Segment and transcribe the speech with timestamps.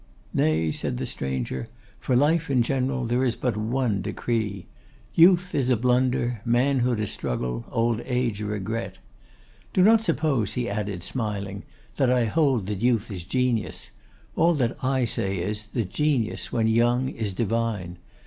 [0.33, 1.67] 'Nay,' said the stranger;
[1.99, 4.65] 'for life in general there is but one decree.
[5.13, 8.97] Youth is a blunder; Manhood a struggle; Old Age a regret.
[9.73, 11.65] Do not suppose,' he added, smiling,
[11.97, 13.91] 'that I hold that youth is genius;
[14.35, 17.99] all that I say is, that genius, when young, is divine.